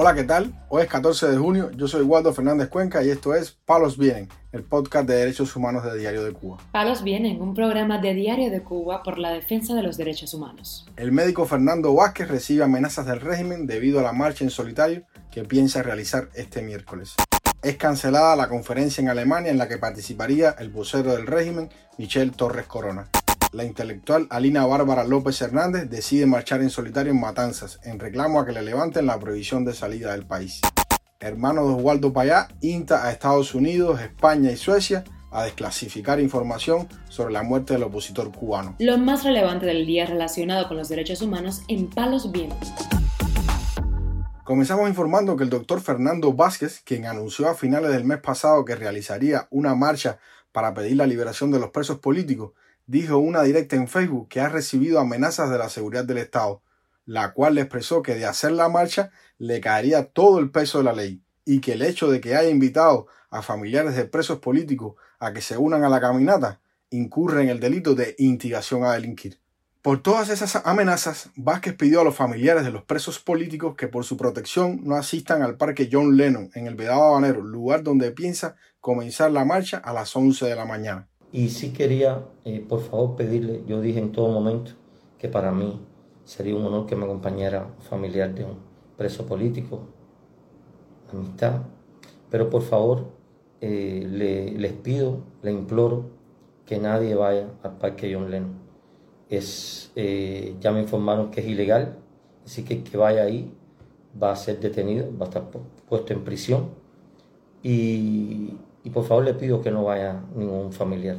Hola, 0.00 0.14
¿qué 0.14 0.22
tal? 0.22 0.54
Hoy 0.68 0.82
es 0.82 0.88
14 0.88 1.26
de 1.26 1.36
junio, 1.38 1.72
yo 1.72 1.88
soy 1.88 2.02
Waldo 2.02 2.32
Fernández 2.32 2.68
Cuenca 2.68 3.02
y 3.02 3.10
esto 3.10 3.34
es 3.34 3.50
Palos 3.50 3.98
Vienen, 3.98 4.28
el 4.52 4.62
podcast 4.62 5.08
de 5.08 5.16
derechos 5.16 5.56
humanos 5.56 5.82
de 5.82 5.98
Diario 5.98 6.22
de 6.22 6.32
Cuba. 6.32 6.58
Palos 6.70 7.02
Vienen, 7.02 7.42
un 7.42 7.52
programa 7.52 7.98
de 7.98 8.14
Diario 8.14 8.48
de 8.52 8.62
Cuba 8.62 9.02
por 9.02 9.18
la 9.18 9.32
defensa 9.32 9.74
de 9.74 9.82
los 9.82 9.96
derechos 9.96 10.34
humanos. 10.34 10.86
El 10.96 11.10
médico 11.10 11.46
Fernando 11.46 11.92
Vázquez 11.92 12.28
recibe 12.28 12.62
amenazas 12.62 13.06
del 13.06 13.20
régimen 13.20 13.66
debido 13.66 13.98
a 13.98 14.04
la 14.04 14.12
marcha 14.12 14.44
en 14.44 14.50
solitario 14.50 15.02
que 15.32 15.42
piensa 15.42 15.82
realizar 15.82 16.28
este 16.34 16.62
miércoles. 16.62 17.16
Es 17.64 17.76
cancelada 17.76 18.36
la 18.36 18.48
conferencia 18.48 19.02
en 19.02 19.08
Alemania 19.08 19.50
en 19.50 19.58
la 19.58 19.66
que 19.66 19.78
participaría 19.78 20.50
el 20.60 20.68
vocero 20.68 21.10
del 21.16 21.26
régimen, 21.26 21.70
Michel 21.98 22.30
Torres 22.30 22.68
Corona 22.68 23.08
la 23.52 23.64
intelectual 23.64 24.26
Alina 24.30 24.66
Bárbara 24.66 25.04
López 25.04 25.40
Hernández 25.40 25.88
decide 25.88 26.26
marchar 26.26 26.60
en 26.60 26.70
solitario 26.70 27.12
en 27.12 27.20
Matanzas, 27.20 27.80
en 27.82 27.98
reclamo 27.98 28.40
a 28.40 28.46
que 28.46 28.52
le 28.52 28.62
levanten 28.62 29.06
la 29.06 29.18
prohibición 29.18 29.64
de 29.64 29.72
salida 29.72 30.12
del 30.12 30.26
país. 30.26 30.60
Hermano 31.20 31.66
de 31.66 31.74
Oswaldo 31.74 32.12
Payá 32.12 32.48
insta 32.60 33.06
a 33.06 33.10
Estados 33.10 33.54
Unidos, 33.54 34.00
España 34.00 34.52
y 34.52 34.56
Suecia 34.56 35.04
a 35.30 35.44
desclasificar 35.44 36.20
información 36.20 36.88
sobre 37.08 37.32
la 37.32 37.42
muerte 37.42 37.74
del 37.74 37.82
opositor 37.82 38.30
cubano. 38.32 38.76
Lo 38.78 38.96
más 38.98 39.24
relevante 39.24 39.66
del 39.66 39.84
día 39.84 40.06
relacionado 40.06 40.68
con 40.68 40.76
los 40.76 40.88
derechos 40.88 41.20
humanos 41.20 41.62
en 41.68 41.88
Palos 41.88 42.30
Vientos. 42.30 42.72
Comenzamos 44.44 44.88
informando 44.88 45.36
que 45.36 45.44
el 45.44 45.50
doctor 45.50 45.80
Fernando 45.80 46.32
Vázquez, 46.32 46.80
quien 46.82 47.04
anunció 47.04 47.48
a 47.48 47.54
finales 47.54 47.90
del 47.90 48.04
mes 48.04 48.18
pasado 48.20 48.64
que 48.64 48.74
realizaría 48.76 49.46
una 49.50 49.74
marcha 49.74 50.18
para 50.52 50.72
pedir 50.72 50.96
la 50.96 51.06
liberación 51.06 51.50
de 51.50 51.58
los 51.58 51.70
presos 51.70 51.98
políticos, 51.98 52.52
dijo 52.88 53.18
una 53.18 53.42
directa 53.42 53.76
en 53.76 53.86
Facebook 53.86 54.28
que 54.28 54.40
ha 54.40 54.48
recibido 54.48 54.98
amenazas 54.98 55.50
de 55.50 55.58
la 55.58 55.68
seguridad 55.68 56.04
del 56.04 56.18
Estado, 56.18 56.62
la 57.04 57.32
cual 57.32 57.54
le 57.54 57.60
expresó 57.60 58.02
que 58.02 58.14
de 58.14 58.24
hacer 58.24 58.52
la 58.52 58.68
marcha 58.68 59.10
le 59.36 59.60
caería 59.60 60.06
todo 60.06 60.38
el 60.38 60.50
peso 60.50 60.78
de 60.78 60.84
la 60.84 60.94
ley 60.94 61.22
y 61.44 61.60
que 61.60 61.74
el 61.74 61.82
hecho 61.82 62.10
de 62.10 62.20
que 62.20 62.34
haya 62.34 62.48
invitado 62.48 63.06
a 63.30 63.42
familiares 63.42 63.94
de 63.94 64.06
presos 64.06 64.38
políticos 64.38 64.96
a 65.18 65.34
que 65.34 65.42
se 65.42 65.58
unan 65.58 65.84
a 65.84 65.90
la 65.90 66.00
caminata 66.00 66.60
incurre 66.90 67.42
en 67.42 67.50
el 67.50 67.60
delito 67.60 67.94
de 67.94 68.14
instigación 68.18 68.84
a 68.84 68.92
delinquir. 68.92 69.38
Por 69.82 70.02
todas 70.02 70.30
esas 70.30 70.56
amenazas, 70.66 71.30
Vázquez 71.36 71.74
pidió 71.74 72.00
a 72.00 72.04
los 72.04 72.16
familiares 72.16 72.64
de 72.64 72.72
los 72.72 72.84
presos 72.84 73.18
políticos 73.18 73.76
que 73.76 73.88
por 73.88 74.04
su 74.04 74.16
protección 74.16 74.80
no 74.82 74.96
asistan 74.96 75.42
al 75.42 75.58
Parque 75.58 75.90
John 75.92 76.16
Lennon 76.16 76.50
en 76.54 76.66
el 76.66 76.74
Vedado 76.74 77.02
Habanero, 77.02 77.42
lugar 77.42 77.82
donde 77.82 78.10
piensa 78.12 78.56
comenzar 78.80 79.30
la 79.30 79.44
marcha 79.44 79.76
a 79.76 79.92
las 79.92 80.16
11 80.16 80.46
de 80.46 80.56
la 80.56 80.64
mañana. 80.64 81.07
Y 81.32 81.50
sí 81.50 81.72
quería, 81.72 82.24
eh, 82.44 82.64
por 82.66 82.80
favor, 82.80 83.16
pedirle, 83.16 83.62
yo 83.66 83.80
dije 83.80 83.98
en 83.98 84.12
todo 84.12 84.28
momento 84.28 84.72
que 85.18 85.28
para 85.28 85.52
mí 85.52 85.80
sería 86.24 86.56
un 86.56 86.64
honor 86.64 86.86
que 86.86 86.96
me 86.96 87.04
acompañara 87.04 87.68
familiar 87.80 88.34
de 88.34 88.44
un 88.44 88.56
preso 88.96 89.26
político, 89.26 89.80
amistad, 91.12 91.62
pero 92.30 92.48
por 92.48 92.62
favor 92.62 93.06
eh, 93.60 94.54
les 94.56 94.72
pido, 94.72 95.20
le 95.42 95.52
imploro 95.52 96.06
que 96.66 96.78
nadie 96.78 97.14
vaya 97.14 97.48
al 97.62 97.78
Parque 97.78 98.12
John 98.12 98.30
Lennon. 98.30 98.58
Es, 99.28 99.92
eh, 99.96 100.54
ya 100.60 100.72
me 100.72 100.80
informaron 100.80 101.30
que 101.30 101.40
es 101.40 101.46
ilegal, 101.46 101.98
así 102.44 102.62
que 102.64 102.82
que 102.82 102.96
vaya 102.96 103.22
ahí 103.22 103.52
va 104.20 104.32
a 104.32 104.36
ser 104.36 104.60
detenido, 104.60 105.06
va 105.18 105.26
a 105.26 105.28
estar 105.28 105.44
puesto 105.88 106.12
en 106.12 106.24
prisión 106.24 106.68
y, 107.62 108.54
y 108.88 108.90
por 108.90 109.04
favor 109.04 109.22
le 109.22 109.34
pido 109.34 109.60
que 109.60 109.70
no 109.70 109.84
vaya 109.84 110.24
ningún 110.34 110.72
familiar. 110.72 111.18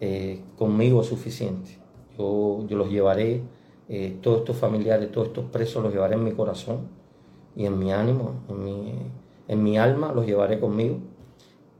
Eh, 0.00 0.42
conmigo 0.56 1.02
es 1.02 1.08
suficiente. 1.08 1.78
Yo, 2.16 2.64
yo 2.66 2.76
los 2.78 2.88
llevaré, 2.88 3.42
eh, 3.90 4.16
todos 4.22 4.38
estos 4.38 4.56
familiares, 4.56 5.12
todos 5.12 5.26
estos 5.26 5.50
presos 5.50 5.82
los 5.82 5.92
llevaré 5.92 6.14
en 6.14 6.24
mi 6.24 6.32
corazón 6.32 6.88
y 7.54 7.66
en 7.66 7.78
mi 7.78 7.92
ánimo, 7.92 8.44
en 8.48 8.64
mi, 8.64 9.12
en 9.46 9.62
mi 9.62 9.76
alma, 9.76 10.10
los 10.14 10.24
llevaré 10.24 10.58
conmigo. 10.58 11.00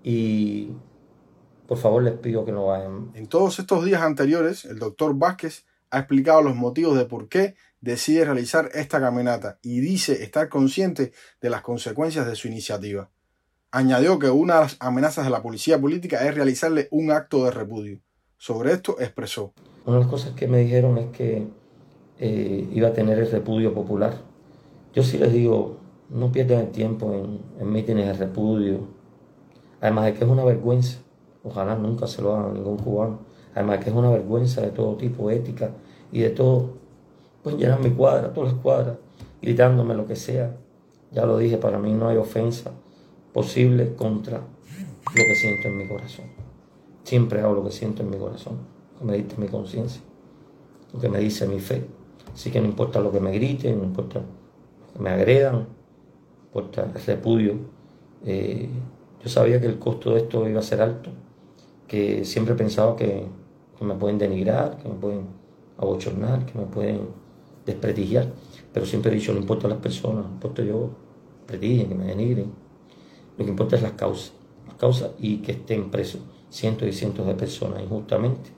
Y 0.03 0.73
por 1.67 1.79
favor 1.79 2.03
les 2.03 2.19
pido 2.19 2.45
que 2.45 2.53
no 2.53 2.67
vayan. 2.67 3.11
En 3.15 3.27
todos 3.27 3.59
estos 3.59 3.87
días 3.87 4.03
anteriores, 4.03 4.67
el 4.67 4.79
doctor 4.79 5.17
Vázquez 5.17 5.65
ha 5.91 6.01
explicado 6.01 6.43
los 6.43 6.57
motivos 6.57 6.99
de 6.99 7.07
por 7.07 7.31
qué 7.31 7.55
decide 7.81 8.27
realizar 8.27 8.69
esta 8.75 9.01
caminata 9.01 9.61
y 9.63 9.81
dice 9.81 10.23
estar 10.23 10.51
consciente 10.51 11.13
de 11.41 11.49
las 11.49 11.63
consecuencias 11.63 12.27
de 12.27 12.37
su 12.37 12.49
iniciativa. 12.49 13.09
Añadió 13.73 14.19
que 14.19 14.31
una 14.31 14.55
de 14.55 14.61
las 14.61 14.77
amenazas 14.79 15.25
de 15.25 15.31
la 15.31 15.43
policía 15.43 15.81
política 15.81 16.25
es 16.25 16.35
realizarle 16.35 16.87
un 16.93 17.11
acto 17.11 17.45
de 17.45 17.51
repudio. 17.51 17.99
Sobre 18.39 18.73
esto 18.73 18.97
expresó. 19.01 19.53
Una 19.85 19.97
de 19.97 20.03
las 20.05 20.11
cosas 20.11 20.33
que 20.35 20.47
me 20.47 20.59
dijeron 20.59 20.99
es 20.99 21.07
que 21.11 21.49
eh, 22.21 22.69
iba 22.73 22.89
a 22.89 22.93
tener 22.93 23.19
el 23.19 23.31
repudio 23.31 23.75
popular. 23.75 24.15
Yo 24.95 25.03
sí 25.03 25.19
les 25.19 25.33
digo, 25.33 25.79
no 26.11 26.31
pierdan 26.31 26.61
el 26.61 26.71
tiempo 26.71 27.13
en, 27.13 27.41
en 27.61 27.73
mítines 27.73 28.07
de 28.07 28.13
repudio. 28.13 28.87
Además 29.81 30.07
de 30.07 30.15
que 30.15 30.25
es 30.25 30.31
una 30.31 30.45
vergüenza, 30.45 30.99
ojalá 31.43 31.75
nunca 31.75 32.07
se 32.07 32.23
lo 32.23 32.35
hagan 32.35 32.53
a 32.53 32.55
ningún 32.55 32.79
cubano. 32.79 33.19
Además 33.53 33.79
de 33.79 33.85
que 33.85 33.91
es 33.91 33.97
una 33.97 34.11
vergüenza 34.11 34.61
de 34.61 34.71
todo 34.71 34.97
tipo, 34.97 35.29
ética 35.31 35.71
y 36.13 36.21
de 36.21 36.31
todo. 36.31 36.75
Pues 37.43 37.57
llenar 37.57 37.81
mi 37.81 37.91
cuadra, 37.91 38.33
todas 38.33 38.53
las 38.53 38.63
cuadras, 38.63 38.97
gritándome 39.43 39.95
lo 39.95 40.07
que 40.07 40.15
sea. 40.15 40.57
Ya 41.11 41.27
lo 41.27 41.37
dije, 41.37 41.59
para 41.59 41.79
mí 41.79 41.93
no 41.93 42.09
hay 42.09 42.17
ofensa 42.17 42.71
posible 43.37 43.95
contra 43.97 44.39
lo 44.39 45.13
que 45.13 45.35
siento 45.35 45.69
en 45.69 45.77
mi 45.77 45.87
corazón. 45.87 46.25
Siempre 47.05 47.43
hago 47.43 47.53
lo 47.53 47.65
que 47.65 47.71
siento 47.71 48.03
en 48.03 48.09
mi 48.09 48.17
corazón, 48.17 48.57
lo 48.95 49.01
que 49.01 49.05
me 49.05 49.19
dice 49.19 49.37
mi 49.37 49.47
conciencia, 49.49 50.01
lo 50.95 50.99
que 50.99 51.11
me 51.11 51.19
dice 51.19 51.47
mi 51.47 51.61
fe. 51.61 51.85
Así 52.33 52.51
que 52.51 52.63
no 52.63 52.67
importa 52.67 52.99
lo 52.99 53.13
que 53.13 53.21
me 53.21 53.33
griten, 53.33 53.77
no 53.77 53.85
importa 53.85 54.21
lo 54.21 54.93
que 54.95 55.03
me 55.03 55.11
agredan, 55.11 55.53
no 55.55 55.67
importa 56.47 56.85
el 56.85 56.95
repudio. 56.95 57.57
Eh, 58.25 58.71
yo 59.23 59.29
sabía 59.29 59.61
que 59.61 59.67
el 59.67 59.79
costo 59.79 60.15
de 60.15 60.21
esto 60.21 60.49
iba 60.49 60.61
a 60.61 60.63
ser 60.63 60.81
alto, 60.81 61.11
que 61.87 62.25
siempre 62.25 62.55
he 62.55 62.57
pensado 62.57 62.97
que, 62.97 63.27
que 63.79 63.85
me 63.85 63.97
pueden 63.97 64.17
denigrar, 64.17 64.79
que 64.79 64.89
me 64.89 64.95
pueden 64.95 65.27
abochornar, 65.77 66.47
que 66.47 66.59
me 66.59 66.65
pueden 66.65 67.01
desprestigiar, 67.67 68.33
pero 68.73 68.87
siempre 68.87 69.13
he 69.13 69.15
dicho, 69.15 69.35
no 69.35 69.41
importa 69.41 69.69
las 69.69 69.79
personas, 69.79 70.25
no 70.25 70.33
importa 70.33 70.63
yo, 70.63 70.89
prestigien, 71.47 71.91
que 71.91 71.95
me 71.95 72.07
denigren, 72.07 72.66
lo 73.39 73.45
que 73.45 73.51
importa 73.51 73.77
es 73.77 73.83
las 73.83 73.93
causas, 73.93 74.33
las 74.67 74.77
causas 74.77 75.11
y 75.19 75.39
que 75.39 75.53
estén 75.53 75.91
presos 75.91 76.21
cientos 76.51 76.89
y 76.89 76.93
cientos 76.93 77.27
de 77.27 77.35
personas 77.35 77.83
injustamente. 77.83 78.51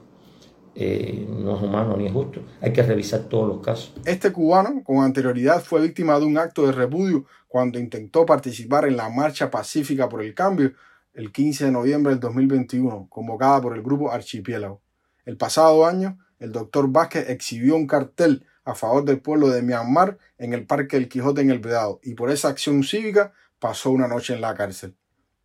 Eh, 0.75 1.27
no 1.29 1.57
es 1.57 1.61
humano 1.61 1.97
ni 1.97 2.05
es 2.05 2.13
justo. 2.13 2.41
Hay 2.61 2.71
que 2.71 2.83
revisar 2.83 3.21
todos 3.21 3.47
los 3.47 3.59
casos. 3.59 3.93
Este 4.05 4.31
cubano 4.31 4.81
con 4.83 5.03
anterioridad 5.03 5.61
fue 5.61 5.81
víctima 5.81 6.17
de 6.19 6.25
un 6.25 6.37
acto 6.37 6.65
de 6.65 6.71
repudio 6.71 7.25
cuando 7.47 7.79
intentó 7.79 8.25
participar 8.25 8.85
en 8.85 8.95
la 8.95 9.09
Marcha 9.09 9.51
Pacífica 9.51 10.07
por 10.07 10.21
el 10.21 10.33
Cambio 10.33 10.71
el 11.13 11.31
15 11.31 11.65
de 11.65 11.71
noviembre 11.71 12.11
del 12.11 12.19
2021, 12.21 13.07
convocada 13.09 13.59
por 13.61 13.75
el 13.75 13.81
grupo 13.81 14.11
Archipiélago. 14.11 14.81
El 15.25 15.35
pasado 15.35 15.85
año, 15.85 16.17
el 16.39 16.51
doctor 16.51 16.89
Vázquez 16.89 17.29
exhibió 17.29 17.75
un 17.75 17.87
cartel 17.87 18.45
a 18.63 18.73
favor 18.75 19.03
del 19.03 19.19
pueblo 19.19 19.49
de 19.49 19.61
Myanmar 19.61 20.17
en 20.37 20.53
el 20.53 20.65
Parque 20.65 20.97
del 20.97 21.09
Quijote 21.09 21.41
en 21.41 21.49
el 21.49 21.59
Vedado 21.59 21.99
y 22.03 22.13
por 22.13 22.29
esa 22.31 22.47
acción 22.47 22.83
cívica 22.83 23.33
pasó 23.59 23.91
una 23.91 24.07
noche 24.07 24.33
en 24.33 24.41
la 24.41 24.55
cárcel. 24.55 24.95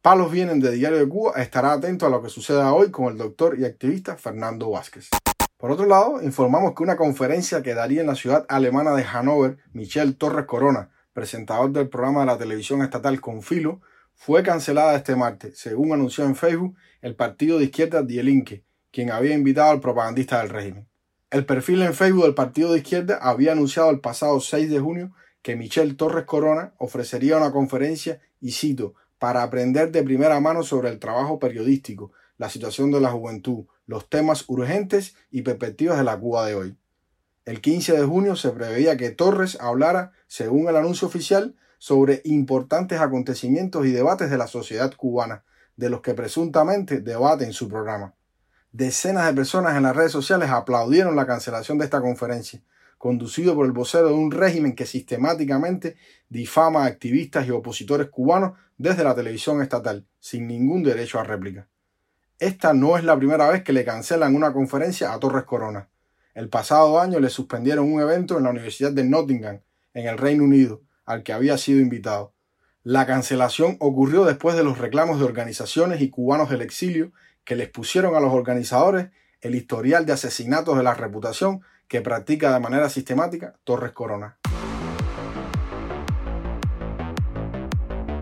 Palos 0.01 0.31
Vienen 0.31 0.61
de 0.61 0.71
Diario 0.71 0.99
de 0.99 1.09
Cuba 1.09 1.33
estará 1.37 1.73
atento 1.73 2.07
a 2.07 2.11
lo 2.11 2.23
que 2.23 2.29
suceda 2.29 2.73
hoy 2.73 2.91
con 2.91 3.07
el 3.07 3.19
doctor 3.19 3.59
y 3.59 3.65
activista 3.65 4.17
Fernando 4.17 4.71
Vázquez. 4.71 5.09
Por 5.57 5.71
otro 5.71 5.87
lado, 5.87 6.23
informamos 6.23 6.75
que 6.75 6.83
una 6.83 6.97
conferencia 6.97 7.63
que 7.63 7.75
daría 7.75 8.03
en 8.03 8.07
la 8.07 8.15
ciudad 8.15 8.45
alemana 8.49 8.95
de 8.95 9.05
Hannover, 9.05 9.57
Michel 9.73 10.17
Torres 10.17 10.47
Corona, 10.47 10.91
presentador 11.15 11.73
del 11.73 11.89
programa 11.89 12.21
de 12.21 12.27
la 12.27 12.39
televisión 12.39 12.83
estatal 12.83 13.21
Confilo, 13.21 13.81
fue 14.15 14.43
cancelada 14.43 14.95
este 14.95 15.17
martes, 15.17 15.59
según 15.59 15.93
anunció 15.93 16.25
en 16.25 16.37
Facebook 16.37 16.77
el 17.01 17.17
partido 17.17 17.59
de 17.59 17.65
izquierda 17.65 18.03
Die 18.03 18.23
Linke, 18.23 18.65
quien 18.91 19.11
había 19.11 19.35
invitado 19.35 19.71
al 19.71 19.81
propagandista 19.81 20.41
del 20.41 20.51
régimen. 20.51 20.89
El 21.31 21.47
perfil 21.47 21.83
en 21.83 21.95
Facebook 21.95 22.25
del 22.25 22.35
partido 22.35 22.73
de 22.73 22.79
izquierda 22.79 23.19
había 23.21 23.53
anunciado 23.53 23.91
el 23.91 24.01
pasado 24.01 24.39
6 24.39 24.71
de 24.71 24.81
junio 24.81 25.13
que 25.45 25.57
Michel 25.57 25.99
Torres 25.99 26.25
Corona 26.25 26.73
ofrecería 26.79 27.37
una 27.37 27.53
conferencia, 27.53 28.19
y 28.41 28.53
cito, 28.53 28.95
para 29.19 29.43
aprender 29.43 29.93
de 29.93 30.03
primera 30.03 30.41
mano 30.41 30.63
sobre 30.63 30.89
el 30.89 30.99
trabajo 30.99 31.39
periodístico, 31.39 32.13
la 32.39 32.49
situación 32.49 32.91
de 32.91 33.03
la 33.03 33.11
juventud, 33.11 33.67
los 33.85 34.09
temas 34.09 34.47
urgentes 34.49 35.15
y 35.31 35.43
perspectivas 35.43 35.99
de 35.99 36.05
la 36.05 36.19
Cuba 36.19 36.47
de 36.47 36.55
hoy. 36.55 36.79
El 37.45 37.61
15 37.61 37.93
de 37.93 38.07
junio 38.07 38.37
se 38.37 38.53
preveía 38.53 38.97
que 38.97 39.11
Torres 39.11 39.59
hablara, 39.61 40.13
según 40.29 40.67
el 40.67 40.77
anuncio 40.77 41.07
oficial, 41.07 41.55
sobre 41.77 42.23
importantes 42.25 43.03
acontecimientos 43.03 43.85
y 43.85 43.93
debates 43.93 44.31
de 44.31 44.39
la 44.39 44.47
sociedad 44.47 44.95
cubana, 44.97 45.45
de 45.77 45.91
los 45.91 46.01
que 46.01 46.15
presuntamente 46.15 47.03
debate 47.03 47.45
en 47.45 47.53
su 47.53 47.69
programa. 47.69 48.15
Decenas 48.73 49.27
de 49.27 49.35
personas 49.35 49.77
en 49.77 49.83
las 49.83 49.95
redes 49.95 50.13
sociales 50.13 50.49
aplaudieron 50.49 51.17
la 51.17 51.27
cancelación 51.27 51.77
de 51.77 51.85
esta 51.85 52.01
conferencia, 52.01 52.63
conducido 53.05 53.55
por 53.55 53.67
el 53.67 53.73
vocero 53.73 54.09
de 54.09 54.15
un 54.15 54.31
régimen 54.31 54.75
que 54.75 54.87
sistemáticamente 54.87 55.99
difama 56.31 56.85
a 56.85 56.87
activistas 56.87 57.47
y 57.47 57.51
opositores 57.51 58.09
cubanos 58.09 58.53
desde 58.79 59.05
la 59.05 59.15
televisión 59.15 59.61
estatal, 59.61 60.07
sin 60.21 60.47
ningún 60.47 60.83
derecho 60.83 61.21
a 61.21 61.23
réplica. 61.23 61.69
Esta 62.39 62.73
no 62.73 62.97
es 62.97 63.05
la 63.05 63.19
primera 63.19 63.47
vez 63.51 63.63
que 63.63 63.75
le 63.75 63.85
cancelan 63.85 64.35
una 64.35 64.55
conferencia 64.55 65.13
a 65.13 65.21
Torres 65.21 65.45
Corona. 65.45 65.91
El 66.33 66.49
pasado 66.49 66.99
año 66.99 67.21
le 67.21 67.29
suspendieron 67.29 67.93
un 67.93 68.01
evento 68.01 68.39
en 68.39 68.45
la 68.45 68.51
Universidad 68.53 68.93
de 68.93 69.05
Nottingham, 69.05 69.61
en 69.93 70.07
el 70.07 70.17
Reino 70.17 70.45
Unido, 70.45 70.81
al 71.05 71.23
que 71.25 71.35
había 71.35 71.59
sido 71.59 71.81
invitado. 71.81 72.33
La 72.85 73.05
cancelación 73.05 73.77
ocurrió 73.81 74.25
después 74.25 74.57
de 74.57 74.65
los 74.65 74.79
reclamos 74.79 75.19
de 75.19 75.27
organizaciones 75.27 76.01
y 76.01 76.09
cubanos 76.09 76.49
del 76.49 76.63
exilio 76.63 77.13
que 77.45 77.55
les 77.55 77.69
pusieron 77.69 78.17
a 78.17 78.21
los 78.21 78.33
organizadores 78.33 79.11
el 79.43 79.55
historial 79.55 80.07
de 80.07 80.15
asesinatos 80.15 80.75
de 80.79 80.85
la 80.85 80.95
reputación 80.95 81.61
que 81.89 82.01
practica 82.01 82.53
de 82.53 82.61
manera 82.61 82.89
sistemática 82.89 83.55
Torres 83.65 83.93
Corona. 83.93 84.37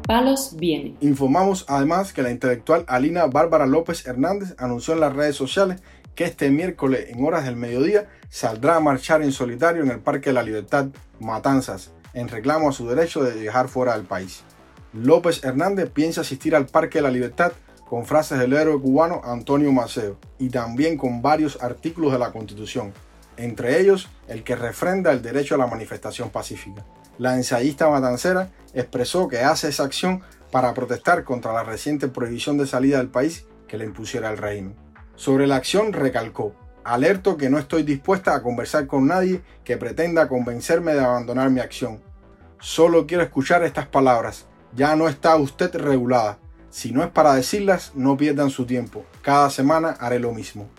Palos 0.06 0.56
viene. 0.56 0.96
Informamos 1.00 1.64
además 1.68 2.12
que 2.12 2.22
la 2.22 2.30
intelectual 2.30 2.84
Alina 2.86 3.26
Bárbara 3.26 3.66
López 3.66 4.06
Hernández 4.06 4.54
anunció 4.58 4.94
en 4.94 5.00
las 5.00 5.14
redes 5.14 5.36
sociales 5.36 5.80
que 6.14 6.24
este 6.24 6.50
miércoles 6.50 7.06
en 7.08 7.24
horas 7.24 7.44
del 7.44 7.56
mediodía 7.56 8.08
saldrá 8.28 8.76
a 8.76 8.80
marchar 8.80 9.22
en 9.22 9.32
solitario 9.32 9.82
en 9.82 9.90
el 9.90 10.00
Parque 10.00 10.30
de 10.30 10.34
la 10.34 10.42
Libertad 10.42 10.88
Matanzas 11.20 11.92
en 12.14 12.28
reclamo 12.28 12.68
a 12.68 12.72
su 12.72 12.86
derecho 12.88 13.22
de 13.22 13.40
viajar 13.40 13.68
fuera 13.68 13.94
del 13.94 14.04
país. 14.04 14.42
López 14.92 15.42
Hernández 15.44 15.90
piensa 15.90 16.20
asistir 16.20 16.54
al 16.54 16.66
Parque 16.66 16.98
de 16.98 17.02
la 17.02 17.10
Libertad 17.10 17.52
con 17.88 18.04
frases 18.04 18.38
del 18.38 18.52
héroe 18.52 18.80
cubano 18.80 19.20
Antonio 19.24 19.72
Maceo 19.72 20.18
y 20.38 20.48
también 20.48 20.96
con 20.96 21.22
varios 21.22 21.62
artículos 21.62 22.12
de 22.12 22.18
la 22.18 22.32
Constitución, 22.32 22.92
entre 23.36 23.80
ellos 23.80 24.08
el 24.28 24.44
que 24.44 24.56
refrenda 24.56 25.12
el 25.12 25.22
derecho 25.22 25.54
a 25.54 25.58
la 25.58 25.66
manifestación 25.66 26.30
pacífica. 26.30 26.84
La 27.18 27.36
ensayista 27.36 27.88
matancera 27.88 28.50
expresó 28.74 29.28
que 29.28 29.40
hace 29.40 29.68
esa 29.68 29.84
acción 29.84 30.22
para 30.50 30.74
protestar 30.74 31.24
contra 31.24 31.52
la 31.52 31.64
reciente 31.64 32.08
prohibición 32.08 32.58
de 32.58 32.66
salida 32.66 32.98
del 32.98 33.08
país 33.08 33.46
que 33.68 33.78
le 33.78 33.84
impusiera 33.84 34.30
el 34.30 34.38
régimen. 34.38 34.76
Sobre 35.16 35.46
la 35.46 35.56
acción 35.56 35.92
recalcó, 35.92 36.54
alerto 36.84 37.36
que 37.36 37.50
no 37.50 37.58
estoy 37.58 37.82
dispuesta 37.82 38.34
a 38.34 38.42
conversar 38.42 38.86
con 38.86 39.06
nadie 39.06 39.42
que 39.64 39.76
pretenda 39.76 40.28
convencerme 40.28 40.94
de 40.94 41.00
abandonar 41.00 41.50
mi 41.50 41.60
acción. 41.60 42.02
Solo 42.60 43.06
quiero 43.06 43.22
escuchar 43.22 43.62
estas 43.62 43.86
palabras, 43.86 44.46
ya 44.74 44.96
no 44.96 45.08
está 45.08 45.36
usted 45.36 45.74
regulada. 45.74 46.38
Si 46.70 46.92
no 46.92 47.02
es 47.02 47.10
para 47.10 47.34
decirlas, 47.34 47.92
no 47.94 48.16
pierdan 48.16 48.50
su 48.50 48.64
tiempo. 48.64 49.04
Cada 49.20 49.50
semana 49.50 49.90
haré 50.00 50.18
lo 50.18 50.32
mismo. 50.32 50.70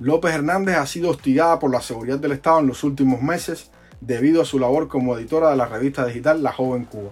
López 0.00 0.32
Hernández 0.32 0.76
ha 0.76 0.86
sido 0.86 1.10
hostigada 1.10 1.58
por 1.58 1.70
la 1.70 1.82
seguridad 1.82 2.18
del 2.18 2.32
Estado 2.32 2.60
en 2.60 2.66
los 2.66 2.84
últimos 2.84 3.20
meses 3.20 3.70
debido 4.00 4.40
a 4.40 4.46
su 4.46 4.58
labor 4.58 4.88
como 4.88 5.14
editora 5.14 5.50
de 5.50 5.56
la 5.56 5.66
revista 5.66 6.06
digital 6.06 6.42
La 6.42 6.52
Joven 6.52 6.86
Cuba. 6.86 7.10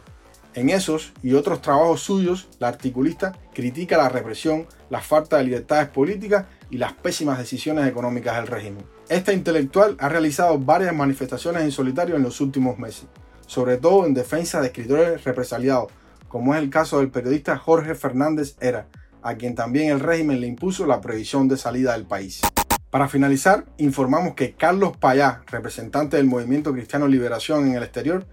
En 0.54 0.70
esos 0.70 1.12
y 1.22 1.34
otros 1.34 1.60
trabajos 1.60 2.00
suyos, 2.00 2.48
la 2.58 2.68
articulista 2.68 3.36
critica 3.52 3.98
la 3.98 4.08
represión, 4.08 4.66
la 4.88 5.02
falta 5.02 5.36
de 5.36 5.44
libertades 5.44 5.88
políticas 5.88 6.46
y 6.70 6.78
las 6.78 6.94
pésimas 6.94 7.38
decisiones 7.38 7.86
económicas 7.86 8.36
del 8.36 8.46
régimen. 8.46 8.82
Esta 9.10 9.34
intelectual 9.34 9.94
ha 10.00 10.08
realizado 10.08 10.58
varias 10.58 10.94
manifestaciones 10.94 11.64
en 11.64 11.72
solitario 11.72 12.16
en 12.16 12.22
los 12.22 12.40
últimos 12.40 12.78
meses, 12.78 13.04
sobre 13.46 13.76
todo 13.76 14.06
en 14.06 14.14
defensa 14.14 14.62
de 14.62 14.68
escritores 14.68 15.24
represaliados, 15.24 15.92
como 16.26 16.54
es 16.54 16.62
el 16.62 16.70
caso 16.70 17.00
del 17.00 17.10
periodista 17.10 17.58
Jorge 17.58 17.94
Fernández 17.94 18.56
Era, 18.60 18.88
a 19.20 19.34
quien 19.34 19.54
también 19.54 19.90
el 19.90 20.00
régimen 20.00 20.40
le 20.40 20.46
impuso 20.46 20.86
la 20.86 21.02
prohibición 21.02 21.48
de 21.48 21.58
salida 21.58 21.92
del 21.92 22.06
país. 22.06 22.40
Para 22.90 23.08
finalizar, 23.08 23.66
informamos 23.76 24.34
que 24.34 24.54
Carlos 24.54 24.96
Payá, 24.96 25.42
representante 25.48 26.16
del 26.16 26.26
Movimiento 26.26 26.72
Cristiano 26.72 27.06
Liberación 27.06 27.66
en 27.66 27.74
el 27.74 27.82
exterior, 27.82 28.24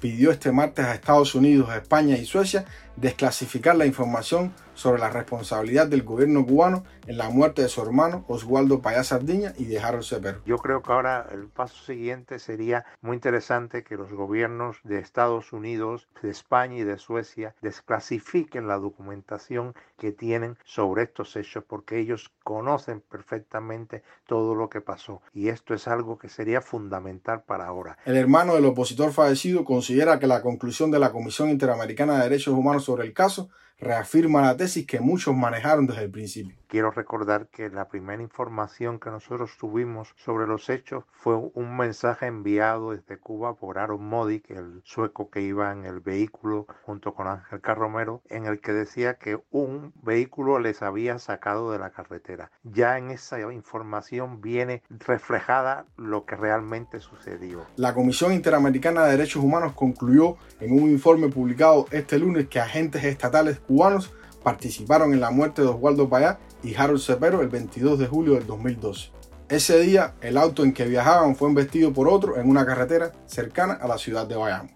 pidió 0.00 0.30
este 0.30 0.52
martes 0.52 0.84
a 0.84 0.94
Estados 0.94 1.34
Unidos, 1.34 1.74
España 1.74 2.16
y 2.16 2.24
Suecia 2.24 2.66
desclasificar 2.94 3.74
la 3.76 3.84
información 3.84 4.52
sobre 4.76 5.00
la 5.00 5.10
responsabilidad 5.10 5.88
del 5.88 6.04
gobierno 6.04 6.46
cubano 6.46 6.84
en 7.06 7.16
la 7.16 7.30
muerte 7.30 7.62
de 7.62 7.68
su 7.68 7.82
hermano 7.82 8.24
Oswaldo 8.28 8.80
Payá 8.80 9.02
Sardiña 9.02 9.54
y 9.56 9.64
de 9.64 9.80
Harold 9.80 10.04
Cepero. 10.04 10.42
Yo 10.44 10.58
creo 10.58 10.82
que 10.82 10.92
ahora 10.92 11.26
el 11.32 11.48
paso 11.48 11.82
siguiente 11.84 12.38
sería 12.38 12.84
muy 13.00 13.14
interesante 13.14 13.82
que 13.82 13.96
los 13.96 14.12
gobiernos 14.12 14.76
de 14.84 14.98
Estados 14.98 15.52
Unidos, 15.52 16.08
de 16.22 16.30
España 16.30 16.76
y 16.76 16.84
de 16.84 16.98
Suecia 16.98 17.54
desclasifiquen 17.62 18.68
la 18.68 18.76
documentación 18.76 19.74
que 19.98 20.12
tienen 20.12 20.58
sobre 20.64 21.04
estos 21.04 21.34
hechos 21.36 21.64
porque 21.66 21.98
ellos 21.98 22.30
conocen 22.44 23.00
perfectamente 23.00 24.02
todo 24.26 24.54
lo 24.54 24.68
que 24.68 24.82
pasó 24.82 25.22
y 25.32 25.48
esto 25.48 25.72
es 25.72 25.88
algo 25.88 26.18
que 26.18 26.28
sería 26.28 26.60
fundamental 26.60 27.42
para 27.46 27.66
ahora. 27.66 27.96
El 28.04 28.16
hermano 28.16 28.54
del 28.54 28.66
opositor 28.66 29.12
fallecido 29.12 29.64
considera 29.64 30.18
que 30.18 30.26
la 30.26 30.42
conclusión 30.42 30.90
de 30.90 30.98
la 30.98 31.12
Comisión 31.12 31.48
Interamericana 31.48 32.16
de 32.18 32.24
Derechos 32.24 32.54
Humanos 32.54 32.84
sobre 32.84 33.06
el 33.06 33.14
caso 33.14 33.48
reafirma 33.78 34.42
la 34.42 34.56
tesis 34.56 34.86
que 34.86 35.00
muchos 35.00 35.34
manejaron 35.34 35.86
desde 35.86 36.04
el 36.04 36.10
principio. 36.10 36.56
Quiero 36.68 36.90
recordar 36.90 37.46
que 37.46 37.68
la 37.68 37.88
primera 37.88 38.20
información 38.20 38.98
que 38.98 39.10
nosotros 39.10 39.52
tuvimos 39.58 40.14
sobre 40.16 40.48
los 40.48 40.68
hechos 40.68 41.04
fue 41.12 41.36
un 41.36 41.76
mensaje 41.76 42.26
enviado 42.26 42.90
desde 42.90 43.18
Cuba 43.18 43.54
por 43.54 43.78
Aaron 43.78 44.04
Modi, 44.04 44.42
el 44.48 44.80
sueco 44.84 45.30
que 45.30 45.42
iba 45.42 45.70
en 45.72 45.84
el 45.84 46.00
vehículo 46.00 46.66
junto 46.82 47.14
con 47.14 47.28
Ángel 47.28 47.60
Carromero, 47.60 48.20
en 48.28 48.46
el 48.46 48.60
que 48.60 48.72
decía 48.72 49.14
que 49.14 49.38
un 49.52 49.92
vehículo 50.02 50.58
les 50.58 50.82
había 50.82 51.18
sacado 51.20 51.70
de 51.70 51.78
la 51.78 51.90
carretera. 51.90 52.50
Ya 52.64 52.98
en 52.98 53.12
esa 53.12 53.40
información 53.52 54.40
viene 54.40 54.82
reflejada 54.90 55.86
lo 55.96 56.24
que 56.24 56.34
realmente 56.34 56.98
sucedió. 56.98 57.64
La 57.76 57.94
Comisión 57.94 58.32
Interamericana 58.32 59.04
de 59.04 59.12
Derechos 59.12 59.44
Humanos 59.44 59.72
concluyó 59.74 60.36
en 60.58 60.72
un 60.72 60.90
informe 60.90 61.28
publicado 61.28 61.86
este 61.92 62.18
lunes 62.18 62.48
que 62.48 62.58
agentes 62.58 63.04
estatales 63.04 63.60
cubanos 63.66 64.10
participaron 64.42 65.12
en 65.12 65.20
la 65.20 65.30
muerte 65.30 65.62
de 65.62 65.68
Oswaldo 65.68 66.08
Payá 66.08 66.38
y 66.62 66.74
Harold 66.74 67.00
Cepero 67.00 67.40
el 67.42 67.48
22 67.48 67.98
de 67.98 68.06
julio 68.06 68.34
del 68.34 68.46
2012. 68.46 69.10
Ese 69.48 69.78
día, 69.80 70.14
el 70.20 70.36
auto 70.36 70.64
en 70.64 70.72
que 70.72 70.84
viajaban 70.86 71.36
fue 71.36 71.48
embestido 71.48 71.92
por 71.92 72.08
otro 72.08 72.36
en 72.36 72.48
una 72.48 72.66
carretera 72.66 73.12
cercana 73.26 73.74
a 73.74 73.86
la 73.86 73.98
ciudad 73.98 74.26
de 74.26 74.36
Bayamo. 74.36 74.70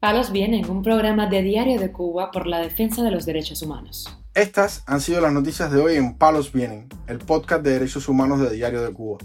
Palos 0.00 0.32
Vienen, 0.32 0.68
un 0.68 0.82
programa 0.82 1.28
de 1.28 1.42
Diario 1.42 1.78
de 1.78 1.92
Cuba 1.92 2.30
por 2.30 2.46
la 2.46 2.58
defensa 2.58 3.02
de 3.02 3.12
los 3.12 3.24
derechos 3.24 3.62
humanos. 3.62 4.18
Estas 4.34 4.82
han 4.86 5.00
sido 5.00 5.20
las 5.20 5.32
noticias 5.32 5.70
de 5.70 5.80
hoy 5.80 5.96
en 5.96 6.18
Palos 6.18 6.52
Vienen, 6.52 6.88
el 7.06 7.18
podcast 7.18 7.62
de 7.62 7.70
derechos 7.70 8.08
humanos 8.08 8.40
de 8.40 8.50
Diario 8.50 8.82
de 8.82 8.92
Cuba. 8.92 9.18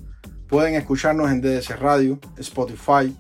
Pueden 0.48 0.76
escucharnos 0.76 1.32
en 1.32 1.42
DDC 1.42 1.72
Radio, 1.80 2.20
Spotify, 2.38 3.16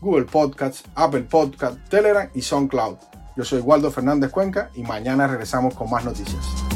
Google 0.00 0.26
Podcasts, 0.26 0.84
Apple 0.94 1.22
Podcasts, 1.22 1.78
Telegram 1.88 2.28
y 2.34 2.42
SoundCloud. 2.42 2.96
Yo 3.36 3.44
soy 3.44 3.60
Waldo 3.60 3.90
Fernández 3.90 4.30
Cuenca 4.30 4.70
y 4.74 4.82
mañana 4.82 5.26
regresamos 5.26 5.74
con 5.74 5.90
más 5.90 6.04
noticias. 6.04 6.67